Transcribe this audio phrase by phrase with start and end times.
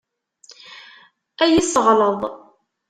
[1.41, 2.21] Ad iyi-yesseɣleḍ.